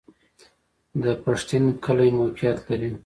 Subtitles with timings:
[1.03, 2.57] د پښتین کلی موقعیت